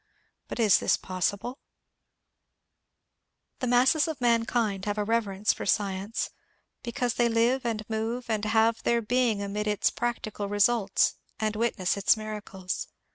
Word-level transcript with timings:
But 0.47 0.59
is 0.59 0.79
this 0.79 0.97
possible? 0.97 1.59
The 3.59 3.67
masses 3.67 4.07
of 4.07 4.19
mankind 4.19 4.85
have 4.85 4.97
a 4.97 5.03
reverence 5.03 5.53
for 5.53 5.67
science 5.67 6.31
be 6.81 6.91
cause 6.91 7.13
they 7.13 7.29
live 7.29 7.67
and 7.67 7.87
move 7.87 8.27
and 8.27 8.43
have 8.45 8.81
their 8.81 9.03
being 9.03 9.43
amid 9.43 9.67
its 9.67 9.91
prac 9.91 10.23
tical 10.23 10.49
results 10.49 11.13
and 11.39 11.55
witness 11.55 11.97
its 11.97 12.17
miracles. 12.17 12.87